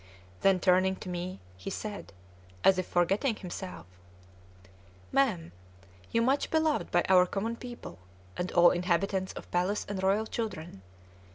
Then 0.39 0.59
turning 0.59 0.95
to 0.95 1.09
me, 1.09 1.41
he 1.57 1.69
said 1.69 2.11
(as 2.63 2.79
if 2.79 2.87
forgetting 2.87 3.35
himself): 3.35 3.85
"Mam! 5.11 5.51
you 6.11 6.23
much 6.23 6.49
beloved 6.49 6.89
by 6.89 7.03
our 7.07 7.27
common 7.27 7.55
people, 7.55 7.99
and 8.35 8.51
all 8.53 8.71
inhabitants 8.71 9.31
of 9.33 9.51
palace 9.51 9.85
and 9.87 10.01
royal 10.01 10.25
children. 10.25 10.81